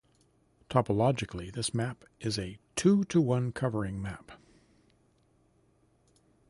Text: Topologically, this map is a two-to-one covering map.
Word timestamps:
Topologically, 0.67 1.53
this 1.53 1.75
map 1.75 2.05
is 2.19 2.39
a 2.39 2.57
two-to-one 2.75 3.51
covering 3.51 4.01
map. 4.01 4.31